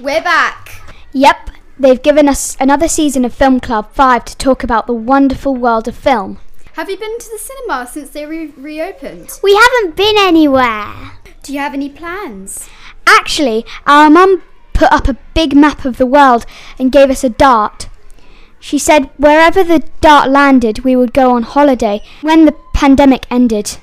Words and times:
We're 0.00 0.22
back. 0.22 0.94
Yep, 1.12 1.50
they've 1.78 2.02
given 2.02 2.26
us 2.26 2.56
another 2.58 2.88
season 2.88 3.26
of 3.26 3.34
Film 3.34 3.60
Club 3.60 3.92
5 3.92 4.24
to 4.24 4.36
talk 4.38 4.64
about 4.64 4.86
the 4.86 4.94
wonderful 4.94 5.54
world 5.54 5.86
of 5.88 5.94
film. 5.94 6.38
Have 6.72 6.88
you 6.88 6.96
been 6.96 7.18
to 7.18 7.28
the 7.30 7.38
cinema 7.38 7.86
since 7.86 8.08
they 8.08 8.24
re- 8.24 8.54
reopened? 8.56 9.38
We 9.42 9.54
haven't 9.54 9.96
been 9.96 10.14
anywhere. 10.16 11.18
Do 11.42 11.52
you 11.52 11.58
have 11.58 11.74
any 11.74 11.90
plans? 11.90 12.66
Actually, 13.06 13.66
our 13.86 14.08
mum 14.08 14.42
put 14.72 14.90
up 14.90 15.06
a 15.06 15.18
big 15.34 15.54
map 15.54 15.84
of 15.84 15.98
the 15.98 16.06
world 16.06 16.46
and 16.78 16.90
gave 16.90 17.10
us 17.10 17.22
a 17.22 17.28
dart. 17.28 17.90
She 18.58 18.78
said 18.78 19.10
wherever 19.18 19.62
the 19.62 19.86
dart 20.00 20.30
landed, 20.30 20.78
we 20.78 20.96
would 20.96 21.12
go 21.12 21.32
on 21.32 21.42
holiday 21.42 22.00
when 22.22 22.46
the 22.46 22.56
pandemic 22.72 23.26
ended. 23.30 23.76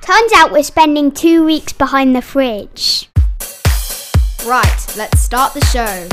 Turns 0.00 0.32
out 0.36 0.52
we're 0.52 0.62
spending 0.62 1.10
two 1.10 1.44
weeks 1.44 1.72
behind 1.72 2.14
the 2.14 2.22
fridge. 2.22 3.08
Right, 4.44 4.94
let's 4.94 5.22
start 5.22 5.54
the 5.54 5.64
show. 5.72 6.06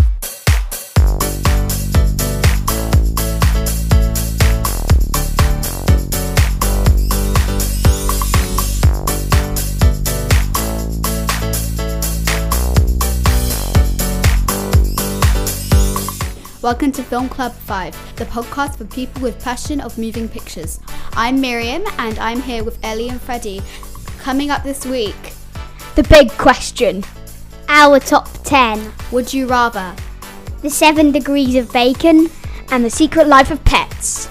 Welcome 16.61 16.93
to 16.93 17.03
Film 17.03 17.27
Club 17.27 17.51
5, 17.51 18.15
the 18.15 18.23
podcast 18.23 18.77
for 18.77 18.85
people 18.85 19.21
with 19.21 19.43
passion 19.43 19.81
of 19.81 19.97
moving 19.97 20.29
pictures. 20.29 20.79
I'm 21.15 21.41
Miriam 21.41 21.83
and 21.97 22.17
I'm 22.17 22.41
here 22.41 22.63
with 22.63 22.79
Ellie 22.81 23.09
and 23.09 23.19
Freddie. 23.19 23.61
Coming 24.19 24.51
up 24.51 24.63
this 24.63 24.85
week, 24.85 25.33
The 25.95 26.03
big 26.03 26.31
question. 26.37 27.03
Our 27.73 28.01
top 28.01 28.27
10 28.43 28.91
would 29.13 29.33
you 29.33 29.47
rather? 29.47 29.95
The 30.61 30.69
Seven 30.69 31.13
Degrees 31.13 31.55
of 31.55 31.71
Bacon. 31.71 32.29
And 32.69 32.83
the 32.83 32.89
secret 32.89 33.27
life 33.27 33.49
of 33.49 33.63
pets. 33.63 34.27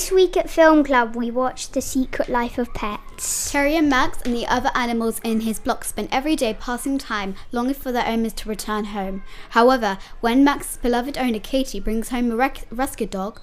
This 0.00 0.10
week 0.10 0.38
at 0.38 0.48
Film 0.48 0.82
Club, 0.82 1.14
we 1.14 1.30
watched 1.30 1.74
The 1.74 1.82
Secret 1.82 2.30
Life 2.30 2.56
of 2.56 2.72
Pets. 2.72 3.52
Terry 3.52 3.76
and 3.76 3.90
Max 3.90 4.22
and 4.22 4.34
the 4.34 4.46
other 4.46 4.70
animals 4.74 5.20
in 5.22 5.40
his 5.40 5.58
block 5.58 5.84
spend 5.84 6.08
every 6.10 6.36
day 6.36 6.54
passing 6.54 6.96
time, 6.96 7.34
longing 7.52 7.74
for 7.74 7.92
their 7.92 8.06
owners 8.06 8.32
to 8.32 8.48
return 8.48 8.86
home. 8.86 9.22
However, 9.50 9.98
when 10.22 10.42
Max's 10.42 10.78
beloved 10.78 11.18
owner 11.18 11.38
Katie 11.38 11.80
brings 11.80 12.08
home 12.08 12.30
a 12.30 12.36
rec- 12.36 12.64
rescue 12.70 13.06
dog, 13.06 13.42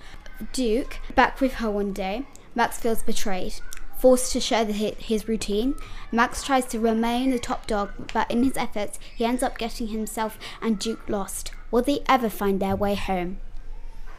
Duke, 0.51 0.97
back 1.13 1.39
with 1.41 1.53
her 1.53 1.69
one 1.69 1.93
day, 1.93 2.25
Max 2.55 2.79
feels 2.79 3.03
betrayed. 3.03 3.53
Forced 3.99 4.31
to 4.31 4.39
share 4.39 4.65
the, 4.65 4.73
his 4.73 5.27
routine, 5.27 5.75
Max 6.11 6.41
tries 6.41 6.65
to 6.65 6.79
remain 6.79 7.29
the 7.29 7.37
top 7.37 7.67
dog, 7.67 7.91
but 8.15 8.31
in 8.31 8.43
his 8.43 8.57
efforts, 8.57 8.97
he 9.15 9.25
ends 9.25 9.43
up 9.43 9.59
getting 9.59 9.89
himself 9.89 10.39
and 10.59 10.79
Duke 10.79 11.07
lost. 11.07 11.51
Will 11.69 11.83
they 11.83 12.01
ever 12.09 12.31
find 12.31 12.59
their 12.59 12.75
way 12.75 12.95
home? 12.95 13.37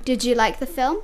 Did 0.04 0.22
you 0.22 0.36
like 0.36 0.60
the 0.60 0.66
film? 0.66 1.02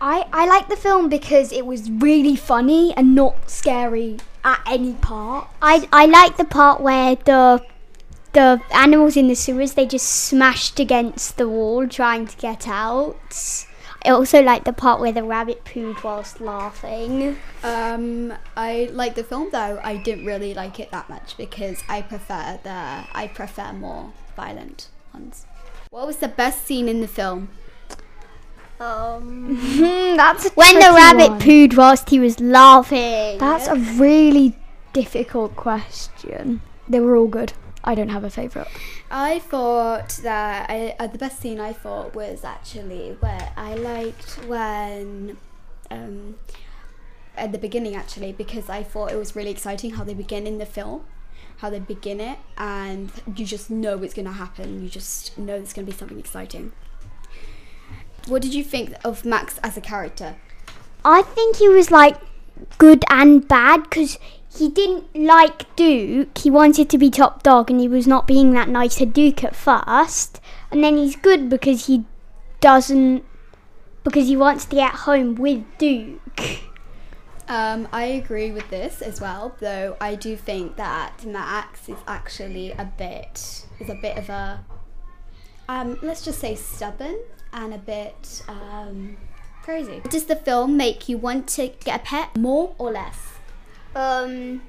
I, 0.00 0.26
I 0.32 0.46
like 0.46 0.68
the 0.68 0.76
film 0.76 1.08
because 1.08 1.52
it 1.52 1.66
was 1.66 1.90
really 1.90 2.34
funny 2.36 2.94
and 2.96 3.14
not 3.14 3.50
scary 3.50 4.18
at 4.42 4.60
any 4.66 4.94
part. 4.94 5.48
I, 5.60 5.88
I 5.92 6.06
like 6.06 6.36
the 6.36 6.44
part 6.44 6.80
where 6.80 7.16
the 7.16 7.62
the 8.32 8.60
animals 8.72 9.16
in 9.16 9.26
the 9.26 9.34
sewers 9.34 9.74
they 9.74 9.84
just 9.86 10.06
smashed 10.06 10.78
against 10.78 11.36
the 11.36 11.48
wall 11.48 11.88
trying 11.88 12.26
to 12.28 12.36
get 12.36 12.68
out. 12.68 13.16
I 14.04 14.10
also 14.10 14.40
like 14.40 14.64
the 14.64 14.72
part 14.72 15.00
where 15.00 15.12
the 15.12 15.24
rabbit 15.24 15.64
pooed 15.64 16.02
whilst 16.02 16.40
laughing. 16.40 17.36
Um, 17.62 18.32
I 18.56 18.88
like 18.92 19.14
the 19.14 19.24
film 19.24 19.50
though. 19.50 19.80
I 19.82 19.96
didn't 19.96 20.24
really 20.24 20.54
like 20.54 20.80
it 20.80 20.90
that 20.92 21.08
much 21.08 21.36
because 21.36 21.82
I 21.88 22.02
prefer 22.02 22.60
the 22.62 22.70
I 23.12 23.30
prefer 23.34 23.72
more 23.72 24.12
violent 24.36 24.88
ones. 25.12 25.44
What 25.90 26.06
was 26.06 26.18
the 26.18 26.28
best 26.28 26.64
scene 26.64 26.88
in 26.88 27.00
the 27.00 27.08
film? 27.08 27.50
Um, 28.80 29.58
That's 30.16 30.46
a 30.46 30.50
when 30.50 30.74
the 30.74 30.80
rabbit 30.80 31.30
one. 31.32 31.40
pooed 31.40 31.76
whilst 31.76 32.08
he 32.08 32.18
was 32.18 32.40
laughing. 32.40 33.38
That's 33.38 33.68
a 33.68 33.76
really 33.76 34.56
difficult 34.94 35.54
question. 35.54 36.62
They 36.88 36.98
were 36.98 37.14
all 37.14 37.28
good. 37.28 37.52
I 37.84 37.94
don't 37.94 38.08
have 38.08 38.24
a 38.24 38.30
favourite. 38.30 38.68
I 39.10 39.38
thought 39.38 40.20
that 40.22 40.68
I, 40.70 40.96
uh, 40.98 41.06
the 41.06 41.18
best 41.18 41.40
scene 41.40 41.60
I 41.60 41.72
thought 41.72 42.14
was 42.14 42.42
actually 42.44 43.16
where 43.20 43.52
I 43.56 43.74
liked 43.74 44.46
when 44.46 45.36
um, 45.90 46.38
at 47.36 47.52
the 47.52 47.58
beginning 47.58 47.94
actually 47.94 48.32
because 48.32 48.68
I 48.68 48.82
thought 48.82 49.12
it 49.12 49.16
was 49.16 49.34
really 49.36 49.50
exciting 49.50 49.92
how 49.92 50.04
they 50.04 50.14
begin 50.14 50.46
in 50.46 50.58
the 50.58 50.66
film, 50.66 51.04
how 51.58 51.70
they 51.70 51.80
begin 51.80 52.20
it, 52.20 52.38
and 52.56 53.10
you 53.36 53.44
just 53.44 53.70
know 53.70 54.02
it's 54.02 54.14
going 54.14 54.26
to 54.26 54.32
happen. 54.32 54.82
You 54.82 54.88
just 54.88 55.36
know 55.38 55.56
it's 55.56 55.72
going 55.72 55.86
to 55.86 55.92
be 55.92 55.96
something 55.96 56.18
exciting. 56.18 56.72
What 58.26 58.42
did 58.42 58.54
you 58.54 58.64
think 58.64 58.94
of 59.04 59.24
Max 59.24 59.58
as 59.62 59.76
a 59.76 59.80
character? 59.80 60.36
I 61.04 61.22
think 61.22 61.56
he 61.56 61.68
was 61.68 61.90
like 61.90 62.16
good 62.78 63.04
and 63.08 63.46
bad 63.46 63.84
because 63.84 64.18
he 64.54 64.68
didn't 64.68 65.14
like 65.14 65.74
Duke. 65.76 66.36
He 66.36 66.50
wanted 66.50 66.90
to 66.90 66.98
be 66.98 67.10
top 67.10 67.42
dog 67.42 67.70
and 67.70 67.80
he 67.80 67.88
was 67.88 68.06
not 68.06 68.26
being 68.26 68.52
that 68.52 68.68
nice 68.68 68.96
to 68.96 69.06
Duke 69.06 69.44
at 69.44 69.56
first. 69.56 70.40
And 70.70 70.82
then 70.82 70.96
he's 70.96 71.16
good 71.16 71.48
because 71.48 71.86
he 71.86 72.04
doesn't, 72.60 73.24
because 74.04 74.26
he 74.26 74.36
wants 74.36 74.64
to 74.66 74.76
get 74.76 74.92
home 74.92 75.34
with 75.36 75.64
Duke. 75.78 76.60
Um, 77.48 77.88
I 77.92 78.04
agree 78.04 78.52
with 78.52 78.70
this 78.70 79.02
as 79.02 79.20
well, 79.20 79.56
though 79.58 79.96
I 80.00 80.14
do 80.14 80.36
think 80.36 80.76
that 80.76 81.24
Max 81.24 81.88
is 81.88 81.98
actually 82.06 82.70
a 82.70 82.84
bit 82.96 83.66
is 83.80 83.88
a 83.88 83.94
bit 83.94 84.16
of 84.18 84.28
a 84.28 84.64
um, 85.68 85.98
let's 86.00 86.24
just 86.24 86.38
say 86.38 86.54
stubborn 86.54 87.18
and 87.52 87.74
a 87.74 87.78
bit 87.78 88.42
um, 88.48 89.16
crazy. 89.62 90.00
Does 90.08 90.24
the 90.24 90.36
film 90.36 90.76
make 90.76 91.08
you 91.08 91.18
want 91.18 91.48
to 91.48 91.68
get 91.68 92.00
a 92.00 92.04
pet 92.04 92.36
more 92.36 92.74
or 92.78 92.92
less? 92.92 93.18
Um, 93.94 94.62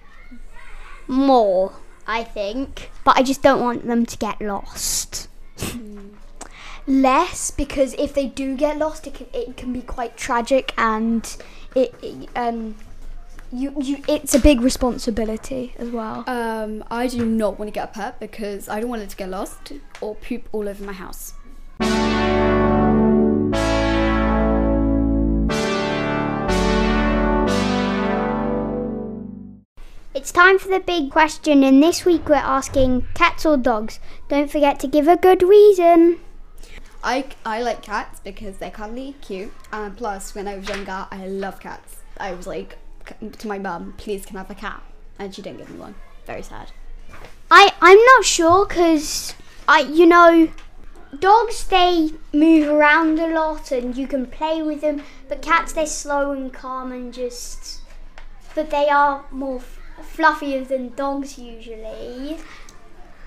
more, 1.07 1.73
I 2.07 2.23
think. 2.23 2.91
But 3.03 3.17
I 3.17 3.23
just 3.23 3.41
don't 3.41 3.61
want 3.61 3.85
them 3.85 4.05
to 4.05 4.17
get 4.17 4.41
lost. 4.41 5.27
Less 6.87 7.51
because 7.51 7.93
if 7.93 8.13
they 8.13 8.25
do 8.25 8.57
get 8.57 8.77
lost, 8.77 9.05
it 9.05 9.13
can, 9.13 9.27
it 9.33 9.55
can 9.55 9.71
be 9.71 9.81
quite 9.81 10.17
tragic 10.17 10.73
and 10.77 11.37
it, 11.75 11.93
it 12.01 12.27
um 12.35 12.75
you 13.51 13.73
you 13.79 14.03
it's 14.07 14.33
a 14.33 14.39
big 14.39 14.61
responsibility 14.61 15.75
as 15.77 15.89
well. 15.89 16.23
Um, 16.27 16.83
I 16.89 17.07
do 17.07 17.25
not 17.25 17.59
want 17.59 17.67
to 17.67 17.71
get 17.71 17.89
a 17.89 17.93
pet 17.93 18.19
because 18.19 18.67
I 18.67 18.79
don't 18.79 18.89
want 18.89 19.03
it 19.03 19.09
to 19.09 19.15
get 19.15 19.29
lost 19.29 19.73
or 20.01 20.15
poop 20.15 20.49
all 20.51 20.67
over 20.67 20.83
my 20.83 20.93
house. 20.93 21.33
It's 30.21 30.31
time 30.31 30.59
for 30.59 30.67
the 30.67 30.79
big 30.79 31.09
question, 31.09 31.63
and 31.63 31.81
this 31.81 32.05
week 32.05 32.29
we're 32.29 32.35
asking 32.35 33.07
cats 33.15 33.43
or 33.43 33.57
dogs. 33.57 33.99
Don't 34.29 34.51
forget 34.51 34.79
to 34.81 34.87
give 34.87 35.07
a 35.07 35.17
good 35.17 35.41
reason. 35.41 36.19
I, 37.03 37.25
I 37.43 37.63
like 37.63 37.81
cats 37.81 38.19
because 38.19 38.57
they're 38.57 38.69
cuddly, 38.69 39.15
cute, 39.21 39.51
and 39.73 39.97
plus 39.97 40.35
when 40.35 40.47
I 40.47 40.57
was 40.57 40.69
younger, 40.69 41.07
I 41.09 41.25
love 41.25 41.59
cats. 41.59 41.95
I 42.19 42.33
was 42.33 42.45
like 42.45 42.77
to 43.39 43.47
my 43.47 43.57
mum, 43.57 43.95
please 43.97 44.23
can 44.23 44.37
I 44.37 44.41
have 44.41 44.51
a 44.51 44.53
cat, 44.53 44.83
and 45.17 45.33
she 45.33 45.41
didn't 45.41 45.57
give 45.57 45.71
me 45.71 45.79
one. 45.79 45.95
Very 46.27 46.43
sad. 46.43 46.71
I 47.49 47.73
I'm 47.81 47.97
not 47.97 48.23
sure 48.23 48.67
because 48.67 49.33
I 49.67 49.79
you 49.79 50.05
know 50.05 50.49
dogs 51.17 51.65
they 51.65 52.11
move 52.31 52.69
around 52.69 53.17
a 53.17 53.33
lot 53.33 53.71
and 53.71 53.97
you 53.97 54.05
can 54.05 54.27
play 54.27 54.61
with 54.61 54.81
them, 54.81 55.01
but 55.27 55.41
cats 55.41 55.73
they're 55.73 55.87
slow 55.87 56.31
and 56.31 56.53
calm 56.53 56.91
and 56.91 57.11
just 57.11 57.81
but 58.53 58.69
they 58.69 58.87
are 58.87 59.25
more 59.31 59.61
fluffier 60.01 60.67
than 60.67 60.93
dogs 60.95 61.37
usually. 61.37 62.37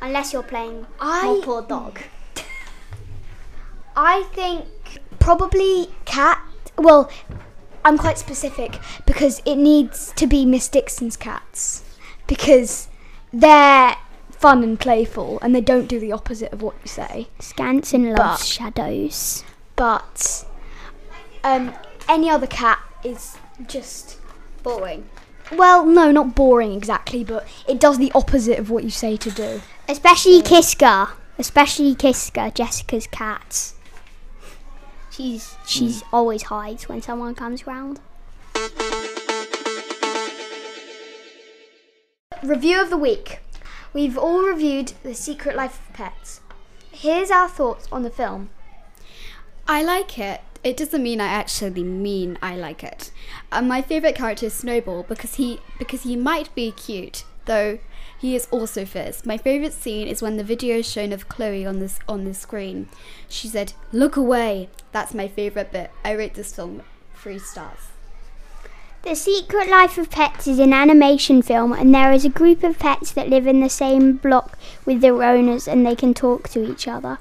Unless 0.00 0.32
you're 0.32 0.42
playing 0.42 0.86
I- 1.00 1.40
poor 1.44 1.62
dog. 1.62 2.00
I 3.96 4.24
think 4.34 4.66
probably 5.18 5.88
cat. 6.04 6.42
Well, 6.76 7.10
I'm 7.84 7.98
quite 7.98 8.18
specific 8.18 8.78
because 9.06 9.40
it 9.44 9.56
needs 9.56 10.12
to 10.16 10.26
be 10.26 10.44
Miss 10.44 10.68
Dixon's 10.68 11.16
cats 11.16 11.84
because 12.26 12.88
they're 13.32 13.96
fun 14.30 14.62
and 14.62 14.78
playful 14.78 15.38
and 15.40 15.54
they 15.54 15.60
don't 15.60 15.86
do 15.86 16.00
the 16.00 16.12
opposite 16.12 16.52
of 16.52 16.60
what 16.62 16.74
you 16.82 16.88
say. 16.88 17.28
Scanson 17.38 18.16
loves 18.16 18.40
But- 18.42 18.46
shadows. 18.46 19.44
But 19.76 20.44
um, 21.42 21.74
any 22.08 22.30
other 22.30 22.46
cat 22.46 22.78
is 23.04 23.36
just 23.66 24.18
Boring. 24.62 25.04
Well, 25.52 25.84
no, 25.86 26.10
not 26.10 26.34
boring 26.34 26.72
exactly, 26.72 27.24
but 27.24 27.46
it 27.68 27.80
does 27.80 27.98
the 27.98 28.12
opposite 28.14 28.58
of 28.58 28.70
what 28.70 28.84
you 28.84 28.90
say 28.90 29.16
to 29.16 29.30
do. 29.30 29.60
Especially 29.88 30.42
Kiska. 30.42 31.12
Especially 31.38 31.94
Kiska, 31.94 32.52
Jessica's 32.54 33.06
cat. 33.06 33.72
She's 35.10 35.52
hmm. 35.52 35.66
she's 35.66 36.02
always 36.12 36.44
hides 36.44 36.88
when 36.88 37.02
someone 37.02 37.34
comes 37.34 37.66
round. 37.66 38.00
Review 42.42 42.80
of 42.80 42.90
the 42.90 42.96
week. 42.96 43.40
We've 43.92 44.18
all 44.18 44.42
reviewed 44.42 44.92
The 45.02 45.14
Secret 45.14 45.54
Life 45.56 45.80
of 45.88 45.94
Pets. 45.94 46.40
Here's 46.90 47.30
our 47.30 47.48
thoughts 47.48 47.86
on 47.92 48.02
the 48.02 48.10
film. 48.10 48.50
I 49.68 49.82
like 49.82 50.18
it. 50.18 50.40
It 50.64 50.78
doesn't 50.78 51.02
mean 51.02 51.20
I 51.20 51.26
actually 51.26 51.84
mean 51.84 52.38
I 52.40 52.56
like 52.56 52.82
it. 52.82 53.10
Uh, 53.52 53.60
my 53.60 53.82
favorite 53.82 54.14
character 54.14 54.46
is 54.46 54.54
Snowball 54.54 55.02
because 55.02 55.34
he 55.34 55.60
because 55.78 56.04
he 56.04 56.16
might 56.16 56.54
be 56.54 56.72
cute, 56.72 57.24
though 57.44 57.78
he 58.18 58.34
is 58.34 58.48
also 58.50 58.86
fierce. 58.86 59.26
My 59.26 59.36
favorite 59.36 59.74
scene 59.74 60.08
is 60.08 60.22
when 60.22 60.38
the 60.38 60.42
video 60.42 60.78
is 60.78 60.90
shown 60.90 61.12
of 61.12 61.28
Chloe 61.28 61.66
on 61.66 61.80
this 61.80 61.98
on 62.08 62.24
the 62.24 62.32
screen. 62.32 62.88
She 63.28 63.46
said, 63.46 63.74
"Look 63.92 64.16
away." 64.16 64.70
That's 64.90 65.12
my 65.12 65.28
favorite 65.28 65.70
bit. 65.70 65.90
I 66.02 66.12
rate 66.12 66.32
this 66.32 66.54
film 66.54 66.82
three 67.14 67.38
stars. 67.38 67.90
The 69.02 69.14
Secret 69.14 69.68
Life 69.68 69.98
of 69.98 70.08
Pets 70.08 70.46
is 70.46 70.58
an 70.58 70.72
animation 70.72 71.42
film, 71.42 71.74
and 71.74 71.94
there 71.94 72.10
is 72.10 72.24
a 72.24 72.30
group 72.30 72.62
of 72.64 72.78
pets 72.78 73.12
that 73.12 73.28
live 73.28 73.46
in 73.46 73.60
the 73.60 73.68
same 73.68 74.16
block 74.16 74.58
with 74.86 75.02
their 75.02 75.22
owners 75.22 75.68
and 75.68 75.84
they 75.84 75.94
can 75.94 76.14
talk 76.14 76.48
to 76.48 76.64
each 76.64 76.88
other. 76.88 77.18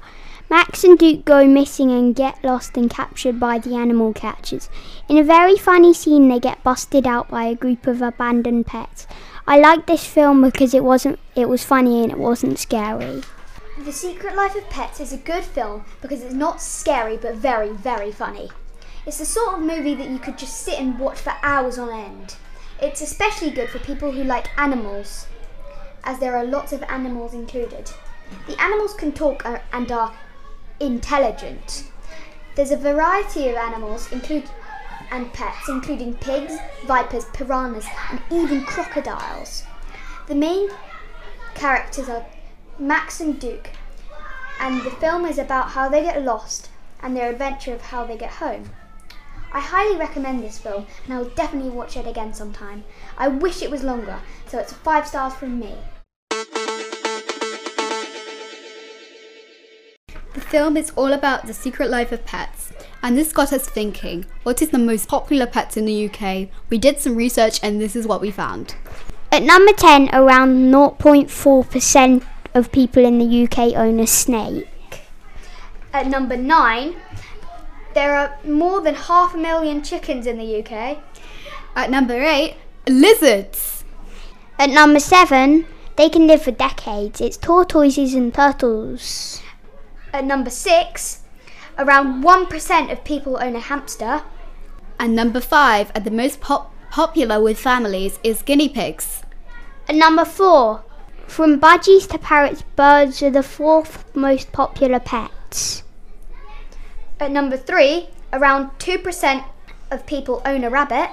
Max 0.50 0.84
and 0.84 0.98
Duke 0.98 1.24
go 1.24 1.46
missing 1.46 1.90
and 1.90 2.14
get 2.14 2.44
lost 2.44 2.76
and 2.76 2.90
captured 2.90 3.40
by 3.40 3.58
the 3.58 3.74
animal 3.74 4.12
catchers. 4.12 4.68
In 5.08 5.16
a 5.16 5.24
very 5.24 5.56
funny 5.56 5.94
scene, 5.94 6.28
they 6.28 6.38
get 6.38 6.62
busted 6.62 7.06
out 7.06 7.28
by 7.28 7.44
a 7.44 7.54
group 7.54 7.86
of 7.86 8.02
abandoned 8.02 8.66
pets. 8.66 9.06
I 9.46 9.58
like 9.58 9.86
this 9.86 10.06
film 10.06 10.42
because 10.42 10.74
it 10.74 10.84
wasn't 10.84 11.18
it 11.34 11.48
was 11.48 11.64
funny 11.64 12.02
and 12.02 12.12
it 12.12 12.18
wasn't 12.18 12.58
scary. 12.58 13.22
The 13.84 13.92
Secret 13.92 14.36
Life 14.36 14.54
of 14.54 14.68
Pets 14.70 15.00
is 15.00 15.12
a 15.12 15.18
good 15.18 15.44
film 15.44 15.84
because 16.00 16.22
it's 16.22 16.34
not 16.34 16.62
scary 16.62 17.16
but 17.16 17.34
very, 17.34 17.70
very 17.70 18.12
funny. 18.12 18.50
It's 19.06 19.18
the 19.18 19.24
sort 19.24 19.54
of 19.54 19.60
movie 19.60 19.94
that 19.94 20.08
you 20.08 20.18
could 20.18 20.38
just 20.38 20.60
sit 20.60 20.78
and 20.78 20.98
watch 20.98 21.18
for 21.18 21.34
hours 21.42 21.78
on 21.78 21.90
end. 21.90 22.36
It's 22.80 23.00
especially 23.00 23.50
good 23.50 23.68
for 23.68 23.78
people 23.80 24.12
who 24.12 24.24
like 24.24 24.58
animals, 24.58 25.26
as 26.04 26.18
there 26.18 26.36
are 26.36 26.44
lots 26.44 26.72
of 26.72 26.82
animals 26.84 27.34
included. 27.34 27.90
The 28.46 28.60
animals 28.60 28.94
can 28.94 29.12
talk 29.12 29.44
and 29.72 29.92
are 29.92 30.14
intelligent. 30.80 31.84
There's 32.54 32.70
a 32.70 32.76
variety 32.76 33.48
of 33.48 33.56
animals 33.56 34.10
include 34.12 34.44
and 35.10 35.32
pets, 35.32 35.68
including 35.68 36.14
pigs, 36.14 36.56
vipers, 36.86 37.26
piranhas, 37.26 37.86
and 38.10 38.20
even 38.30 38.64
crocodiles. 38.64 39.64
The 40.26 40.34
main 40.34 40.70
characters 41.54 42.08
are 42.08 42.26
Max 42.78 43.20
and 43.20 43.38
Duke, 43.38 43.70
and 44.60 44.82
the 44.82 44.90
film 44.90 45.24
is 45.24 45.38
about 45.38 45.70
how 45.70 45.88
they 45.88 46.02
get 46.02 46.24
lost 46.24 46.70
and 47.02 47.16
their 47.16 47.30
adventure 47.30 47.74
of 47.74 47.82
how 47.82 48.04
they 48.04 48.16
get 48.16 48.30
home. 48.30 48.70
I 49.52 49.60
highly 49.60 49.96
recommend 49.96 50.42
this 50.42 50.58
film, 50.58 50.86
and 51.04 51.14
I 51.14 51.18
will 51.18 51.30
definitely 51.30 51.70
watch 51.70 51.96
it 51.96 52.06
again 52.06 52.34
sometime. 52.34 52.82
I 53.16 53.28
wish 53.28 53.62
it 53.62 53.70
was 53.70 53.84
longer, 53.84 54.18
so 54.48 54.58
it's 54.58 54.72
five 54.72 55.06
stars 55.06 55.34
from 55.34 55.60
me. 55.60 55.76
Film 60.54 60.76
is 60.76 60.92
all 60.94 61.12
about 61.12 61.48
the 61.48 61.52
secret 61.52 61.90
life 61.90 62.12
of 62.12 62.24
pets, 62.24 62.72
and 63.02 63.18
this 63.18 63.32
got 63.32 63.52
us 63.52 63.68
thinking 63.68 64.24
what 64.44 64.62
is 64.62 64.70
the 64.70 64.78
most 64.78 65.08
popular 65.08 65.48
pets 65.48 65.76
in 65.76 65.84
the 65.84 66.08
UK? 66.08 66.46
We 66.70 66.78
did 66.78 67.00
some 67.00 67.16
research, 67.16 67.58
and 67.60 67.80
this 67.80 67.96
is 67.96 68.06
what 68.06 68.20
we 68.20 68.30
found. 68.30 68.76
At 69.32 69.42
number 69.42 69.72
10, 69.72 70.10
around 70.14 70.70
0.4% 70.72 72.24
of 72.54 72.70
people 72.70 73.04
in 73.04 73.18
the 73.18 73.42
UK 73.42 73.74
own 73.74 73.98
a 73.98 74.06
snake. 74.06 74.68
At 75.92 76.06
number 76.06 76.36
nine, 76.36 76.94
there 77.94 78.14
are 78.14 78.38
more 78.44 78.80
than 78.80 78.94
half 78.94 79.34
a 79.34 79.38
million 79.38 79.82
chickens 79.82 80.24
in 80.24 80.38
the 80.38 80.60
UK. 80.60 80.98
At 81.74 81.90
number 81.90 82.22
8, 82.22 82.54
lizards. 82.86 83.82
At 84.60 84.70
number 84.70 85.00
7, 85.00 85.66
they 85.96 86.08
can 86.08 86.28
live 86.28 86.42
for 86.42 86.52
decades. 86.52 87.20
It's 87.20 87.36
tortoises 87.36 88.14
and 88.14 88.32
turtles. 88.32 89.42
At 90.14 90.24
number 90.24 90.50
six, 90.50 91.22
around 91.76 92.22
1% 92.22 92.92
of 92.92 93.02
people 93.02 93.36
own 93.42 93.56
a 93.56 93.58
hamster. 93.58 94.22
And 94.96 95.16
number 95.16 95.40
5, 95.40 95.90
and 95.92 96.04
the 96.04 96.12
most 96.12 96.40
pop- 96.40 96.72
popular 96.88 97.42
with 97.42 97.58
families, 97.58 98.20
is 98.22 98.40
guinea 98.42 98.68
pigs. 98.68 99.24
At 99.88 99.96
number 99.96 100.24
4, 100.24 100.84
from 101.26 101.60
budgies 101.60 102.08
to 102.10 102.18
parrots, 102.18 102.62
birds 102.76 103.24
are 103.24 103.30
the 103.30 103.42
fourth 103.42 104.04
most 104.14 104.52
popular 104.52 105.00
pets. 105.00 105.82
At 107.18 107.32
number 107.32 107.56
three, 107.56 108.10
around 108.32 108.70
2% 108.78 109.44
of 109.90 110.06
people 110.06 110.42
own 110.46 110.62
a 110.62 110.70
rabbit. 110.70 111.10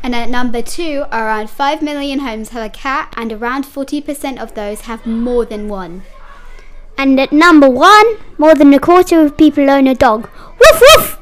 And 0.00 0.14
at 0.14 0.30
number 0.30 0.62
2, 0.62 1.06
around 1.10 1.50
5 1.50 1.82
million 1.82 2.20
homes 2.20 2.50
have 2.50 2.64
a 2.64 2.70
cat, 2.70 3.12
and 3.16 3.32
around 3.32 3.64
40% 3.64 4.40
of 4.40 4.54
those 4.54 4.82
have 4.82 5.06
more 5.06 5.44
than 5.44 5.68
one. 5.68 6.04
And 7.00 7.20
at 7.20 7.30
number 7.30 7.70
1, 7.70 8.16
more 8.38 8.56
than 8.56 8.74
a 8.74 8.80
quarter 8.80 9.20
of 9.20 9.36
people 9.36 9.70
own 9.70 9.86
a 9.86 9.94
dog. 9.94 10.28
Woof 10.58 10.82
woof! 10.82 11.18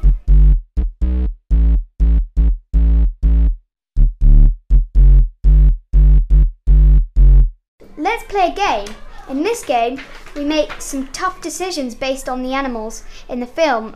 Let's 7.95 8.23
play 8.23 8.51
a 8.51 8.55
game. 8.55 8.95
In 9.29 9.43
this 9.43 9.63
game, 9.63 10.01
we 10.35 10.43
make 10.43 10.81
some 10.81 11.09
tough 11.09 11.41
decisions 11.41 11.93
based 11.93 12.27
on 12.27 12.41
the 12.41 12.53
animals 12.53 13.03
in 13.29 13.39
the 13.39 13.45
film 13.45 13.95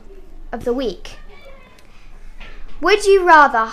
of 0.51 0.66
the 0.66 0.74
week. 0.74 1.18
Would 2.80 3.06
you 3.06 3.25
rather 3.25 3.72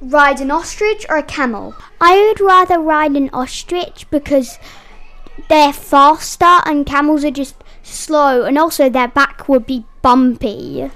ride 0.00 0.40
an 0.40 0.50
ostrich 0.50 1.06
or 1.08 1.18
a 1.18 1.22
camel? 1.22 1.76
I 2.00 2.16
would 2.18 2.40
rather 2.40 2.80
ride 2.80 3.12
an 3.12 3.30
ostrich 3.32 4.10
because 4.10 4.58
they're 5.50 5.72
faster 5.72 6.60
and 6.64 6.86
camels 6.86 7.24
are 7.24 7.30
just 7.30 7.56
slow 7.82 8.44
and 8.44 8.56
also 8.56 8.88
their 8.88 9.08
back 9.08 9.48
would 9.48 9.66
be 9.66 9.84
bumpy. 10.00 10.88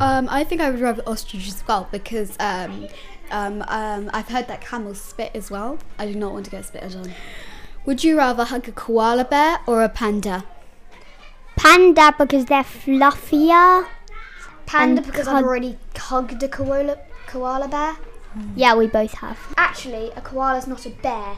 Um, 0.00 0.28
I 0.30 0.44
think 0.44 0.60
I 0.60 0.70
would 0.70 0.80
rather 0.80 1.02
ostrich 1.06 1.46
as 1.46 1.62
well 1.68 1.88
because 1.92 2.34
um, 2.40 2.88
um, 3.30 3.62
um, 3.68 4.10
I've 4.14 4.28
heard 4.28 4.48
that 4.48 4.62
camels 4.62 5.00
spit 5.00 5.32
as 5.34 5.50
well. 5.50 5.78
I 5.98 6.06
do 6.06 6.18
not 6.18 6.32
want 6.32 6.46
to 6.46 6.50
get 6.50 6.64
spitted 6.64 6.96
on. 6.96 7.12
Would 7.84 8.02
you 8.02 8.16
rather 8.16 8.44
hug 8.44 8.66
a 8.66 8.72
koala 8.72 9.24
bear 9.24 9.58
or 9.66 9.82
a 9.82 9.88
panda? 9.90 10.44
Panda 11.56 12.14
because 12.16 12.46
they're 12.46 12.62
fluffier. 12.62 13.86
Panda 14.64 15.02
because 15.02 15.26
hug- 15.26 15.36
I've 15.36 15.44
already 15.44 15.78
hugged 15.96 16.42
a 16.42 16.48
koala, 16.48 16.98
koala 17.26 17.68
bear. 17.68 17.96
Yeah, 18.56 18.74
we 18.74 18.86
both 18.86 19.14
have. 19.14 19.38
Actually, 19.56 20.12
a 20.16 20.20
koala 20.20 20.58
is 20.58 20.66
not 20.66 20.86
a 20.86 20.90
bear, 20.90 21.36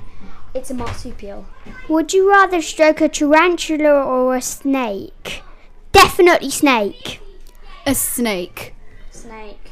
it's 0.54 0.70
a 0.70 0.74
marsupial. 0.74 1.46
Would 1.88 2.12
you 2.12 2.28
rather 2.28 2.60
stroke 2.60 3.00
a 3.00 3.08
tarantula 3.08 3.90
or 3.90 4.36
a 4.36 4.42
snake? 4.42 5.42
Definitely 5.92 6.50
snake. 6.50 7.20
A 7.86 7.94
snake. 7.94 8.74
Snake. 9.10 9.70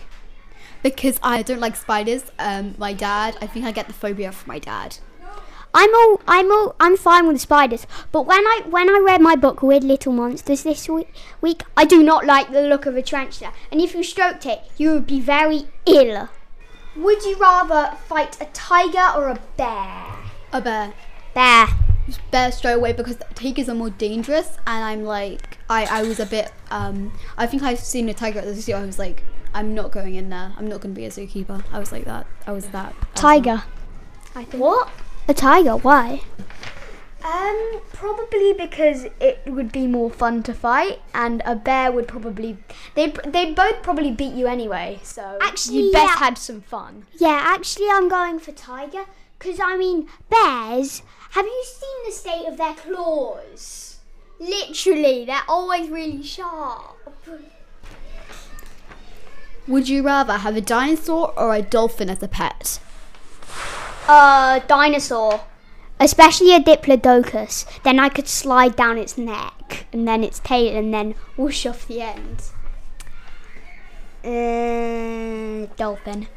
Because 0.82 1.18
I 1.22 1.42
don't 1.42 1.60
like 1.60 1.76
spiders. 1.76 2.24
Um, 2.38 2.74
my 2.78 2.92
dad, 2.92 3.36
I 3.40 3.46
think 3.46 3.64
I 3.66 3.72
get 3.72 3.86
the 3.86 3.92
phobia 3.92 4.32
from 4.32 4.48
my 4.48 4.58
dad. 4.58 4.98
I'm 5.74 5.94
all 5.94 6.20
I'm 6.26 6.50
all 6.50 6.74
I'm 6.80 6.96
fine 6.96 7.28
with 7.28 7.42
spiders, 7.42 7.86
but 8.10 8.22
when 8.22 8.40
I 8.40 8.62
when 8.70 8.88
I 8.88 8.98
read 9.04 9.20
my 9.20 9.36
book 9.36 9.62
Weird 9.62 9.84
Little 9.84 10.14
Monsters 10.14 10.62
this 10.62 10.88
week, 10.88 11.12
week 11.42 11.62
I 11.76 11.84
do 11.84 12.02
not 12.02 12.24
like 12.24 12.50
the 12.50 12.62
look 12.62 12.86
of 12.86 12.96
a 12.96 13.02
tarantula, 13.02 13.52
and 13.70 13.78
if 13.78 13.94
you 13.94 14.02
stroked 14.02 14.46
it, 14.46 14.62
you 14.78 14.92
would 14.92 15.06
be 15.06 15.20
very 15.20 15.66
ill. 15.84 16.30
Would 16.96 17.22
you 17.22 17.36
rather 17.36 17.94
fight 18.06 18.40
a 18.40 18.46
tiger 18.46 19.12
or 19.14 19.28
a 19.28 19.38
bear? 19.58 20.17
A 20.52 20.60
bear. 20.60 20.92
Bear. 21.34 21.66
Bear 22.30 22.50
straight 22.52 22.72
away 22.72 22.92
because 22.94 23.18
tigers 23.34 23.68
are 23.68 23.74
more 23.74 23.90
dangerous, 23.90 24.56
and 24.66 24.82
I'm 24.82 25.04
like, 25.04 25.58
I, 25.68 25.84
I 25.84 26.02
was 26.02 26.18
a 26.18 26.26
bit, 26.26 26.50
um, 26.70 27.12
I 27.36 27.46
think 27.46 27.62
I've 27.62 27.78
seen 27.78 28.08
a 28.08 28.14
tiger 28.14 28.38
at 28.38 28.46
the 28.46 28.54
zoo. 28.54 28.72
I 28.72 28.84
was 28.84 28.98
like, 28.98 29.22
I'm 29.52 29.74
not 29.74 29.92
going 29.92 30.14
in 30.14 30.30
there. 30.30 30.54
I'm 30.56 30.68
not 30.68 30.80
going 30.80 30.94
to 30.94 30.98
be 30.98 31.04
a 31.04 31.10
zookeeper. 31.10 31.62
I 31.70 31.78
was 31.78 31.92
like 31.92 32.04
that. 32.04 32.26
I 32.46 32.52
was 32.52 32.68
that. 32.68 32.94
Tiger. 33.14 33.62
I 34.34 34.44
think. 34.44 34.62
What? 34.62 34.88
A 35.26 35.34
tiger? 35.34 35.76
Why? 35.76 36.22
Um, 37.22 37.80
probably 37.92 38.54
because 38.54 39.06
it 39.20 39.42
would 39.46 39.72
be 39.72 39.86
more 39.86 40.08
fun 40.08 40.42
to 40.44 40.54
fight, 40.54 41.00
and 41.12 41.42
a 41.44 41.56
bear 41.56 41.90
would 41.90 42.06
probably 42.06 42.56
they'd 42.94 43.16
they'd 43.26 43.54
both 43.54 43.82
probably 43.82 44.12
beat 44.12 44.34
you 44.34 44.46
anyway. 44.46 45.00
So 45.02 45.36
Actually, 45.42 45.78
you'd 45.78 45.92
best 45.92 46.14
yeah. 46.14 46.18
had 46.18 46.38
some 46.38 46.60
fun. 46.60 47.06
Yeah, 47.18 47.40
actually, 47.42 47.88
I'm 47.90 48.08
going 48.08 48.38
for 48.38 48.52
tiger 48.52 49.06
because 49.38 49.60
I 49.62 49.76
mean 49.76 50.08
bears. 50.28 51.02
Have 51.30 51.46
you 51.46 51.64
seen 51.64 52.06
the 52.06 52.12
state 52.12 52.46
of 52.48 52.56
their 52.56 52.74
claws? 52.74 53.98
Literally, 54.40 55.24
they're 55.24 55.42
always 55.48 55.88
really 55.90 56.22
sharp. 56.22 56.96
Would 59.66 59.88
you 59.88 60.02
rather 60.02 60.38
have 60.38 60.56
a 60.56 60.62
dinosaur 60.62 61.38
or 61.38 61.54
a 61.54 61.60
dolphin 61.60 62.08
as 62.08 62.22
a 62.22 62.28
pet? 62.28 62.80
A 64.08 64.62
dinosaur. 64.66 65.42
Especially 66.00 66.54
a 66.54 66.60
diplodocus. 66.60 67.66
Then 67.82 67.98
I 67.98 68.08
could 68.08 68.28
slide 68.28 68.76
down 68.76 68.96
its 68.96 69.18
neck 69.18 69.86
and 69.92 70.08
then 70.08 70.24
its 70.24 70.38
tail 70.38 70.74
and 70.76 70.94
then 70.94 71.14
whoosh 71.36 71.66
off 71.66 71.86
the 71.86 72.00
end. 72.00 72.42
Uh, 74.24 75.66
dolphin. 75.76 76.28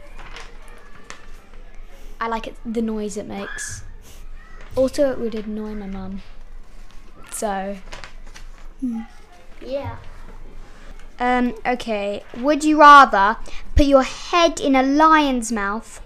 I 2.22 2.28
like 2.30 2.48
it, 2.48 2.56
the 2.66 2.82
noise 2.82 3.18
it 3.18 3.28
makes. 3.28 3.84
Also, 4.75 5.12
it 5.12 5.20
would 5.20 5.36
annoy 5.36 5.75
my 5.75 5.88
mum. 5.88 6.22
So, 7.32 7.75
Yeah. 9.60 9.98
Um, 11.20 11.56
okay. 11.66 12.24
Would 12.38 12.63
you 12.63 12.80
rather 12.80 13.36
put 13.75 13.86
your 13.86 14.04
head 14.04 14.62
in 14.62 14.75
a 14.75 14.84
lion's 14.84 15.51
mouth 15.51 16.01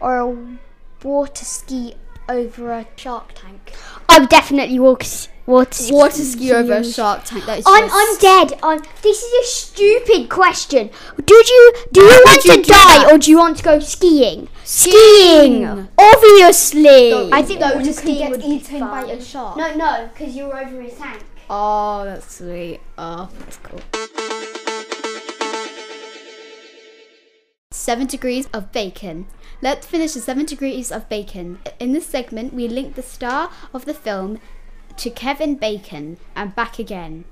or 0.00 0.18
a 0.18 0.58
water 1.02 1.44
ski 1.44 1.94
over 2.28 2.72
a 2.72 2.86
Shark 2.96 3.32
Tank. 3.34 3.72
I 4.08 4.18
would 4.18 4.28
definitely 4.28 4.78
walk 4.78 5.04
water 5.46 5.72
ski. 5.72 5.92
Water 5.94 6.24
ski 6.24 6.52
over 6.52 6.72
a 6.74 6.84
Shark 6.84 7.24
Tank. 7.24 7.44
That 7.46 7.58
is 7.60 7.64
I'm, 7.66 7.84
just- 7.88 8.24
I'm 8.24 8.48
dead. 8.48 8.58
I'm, 8.62 8.82
this 9.02 9.22
is 9.22 9.32
a 9.32 9.46
stupid 9.48 10.28
question. 10.28 10.90
Did 11.24 11.48
you 11.48 11.72
do 11.92 12.00
you 12.02 12.08
want 12.26 12.42
to 12.42 12.56
die 12.62 12.62
that? 12.64 13.08
or 13.12 13.18
do 13.18 13.30
you 13.30 13.38
want 13.38 13.56
to 13.58 13.62
go 13.62 13.78
skiing? 13.80 14.48
Skiing. 14.64 15.88
obviously. 15.98 17.32
I 17.32 17.42
think 17.42 17.60
No, 17.60 17.74
water 17.76 17.92
skiing 17.92 18.18
get 18.18 18.30
would 18.30 18.40
be 18.40 18.46
eaten 18.46 18.80
by 18.80 19.04
a 19.04 19.20
shark. 19.22 19.56
no, 19.56 19.74
no, 19.74 20.08
because 20.12 20.34
you're 20.36 20.56
over 20.58 20.80
his 20.82 20.94
tank. 20.94 21.22
Oh, 21.48 22.04
that's 22.04 22.38
sweet. 22.38 22.80
Oh, 22.98 23.28
that's 23.38 23.56
cool. 23.58 23.80
Seven 27.70 28.06
degrees 28.06 28.48
of 28.52 28.72
bacon. 28.72 29.26
Let's 29.62 29.86
finish 29.86 30.14
the 30.14 30.20
seven 30.20 30.44
degrees 30.44 30.90
of 30.90 31.08
bacon. 31.08 31.58
In 31.78 31.92
this 31.92 32.06
segment, 32.06 32.52
we 32.52 32.68
link 32.68 32.94
the 32.94 33.02
star 33.02 33.50
of 33.72 33.84
the 33.84 33.94
film 33.94 34.40
to 34.98 35.10
Kevin 35.10 35.56
Bacon 35.56 36.18
and 36.34 36.54
back 36.54 36.78
again. 36.78 37.24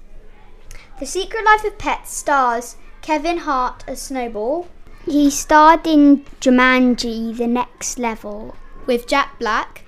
The 1.00 1.06
Secret 1.06 1.44
Life 1.44 1.64
of 1.64 1.78
Pets 1.78 2.14
stars 2.14 2.76
Kevin 3.02 3.38
Hart 3.38 3.84
as 3.86 4.00
Snowball. 4.00 4.68
He 5.04 5.30
starred 5.30 5.86
in 5.86 6.24
Jumanji: 6.40 7.36
The 7.36 7.46
Next 7.46 7.98
Level. 7.98 8.56
With 8.86 9.06
Jack 9.06 9.38
Black, 9.38 9.84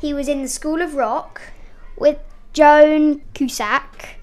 He 0.00 0.14
was 0.14 0.28
in 0.28 0.42
The 0.42 0.48
School 0.48 0.80
of 0.80 0.94
Rock 0.94 1.40
with 1.96 2.18
Joan 2.52 3.20
Cusack, 3.34 4.18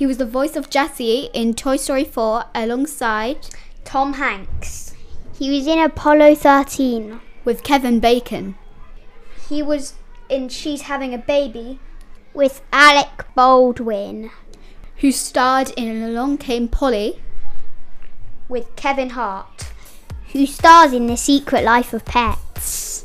he 0.00 0.06
was 0.06 0.16
the 0.16 0.24
voice 0.24 0.56
of 0.56 0.70
Jessie 0.70 1.28
in 1.34 1.52
Toy 1.52 1.76
Story 1.76 2.04
4 2.04 2.46
alongside 2.54 3.48
Tom 3.84 4.14
Hanks. 4.14 4.94
He 5.38 5.54
was 5.54 5.66
in 5.66 5.78
Apollo 5.78 6.36
13. 6.36 7.20
with 7.44 7.62
Kevin 7.62 8.00
Bacon. 8.00 8.54
He 9.46 9.62
was 9.62 9.94
in 10.30 10.48
She's 10.48 10.82
Having 10.82 11.12
a 11.12 11.18
Baby 11.18 11.80
with 12.34 12.62
Alec 12.72 13.26
Baldwin 13.34 14.30
who 15.00 15.10
starred 15.10 15.72
in 15.78 16.02
Along 16.02 16.36
Came 16.36 16.68
Polly, 16.68 17.22
with 18.50 18.76
Kevin 18.76 19.10
Hart, 19.10 19.70
who 20.32 20.44
stars 20.44 20.92
in 20.92 21.06
The 21.06 21.16
Secret 21.16 21.64
Life 21.64 21.94
of 21.94 22.04
Pets. 22.04 23.02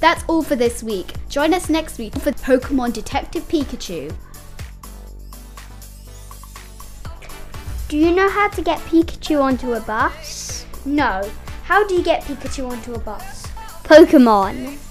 That's 0.00 0.24
all 0.26 0.42
for 0.42 0.56
this 0.56 0.82
week. 0.82 1.12
Join 1.28 1.54
us 1.54 1.68
next 1.68 1.98
week 1.98 2.12
for 2.14 2.32
Pokemon 2.32 2.92
Detective 2.92 3.46
Pikachu. 3.46 4.12
Do 7.88 7.96
you 7.96 8.12
know 8.12 8.28
how 8.28 8.48
to 8.48 8.62
get 8.62 8.80
Pikachu 8.80 9.40
onto 9.40 9.74
a 9.74 9.80
bus? 9.80 10.66
No. 10.84 11.22
How 11.62 11.86
do 11.86 11.94
you 11.94 12.02
get 12.02 12.24
Pikachu 12.24 12.68
onto 12.68 12.94
a 12.94 12.98
bus? 12.98 13.46
Pokemon. 13.84 14.87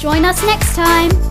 Join 0.00 0.24
us 0.24 0.42
next 0.46 0.74
time. 0.74 1.29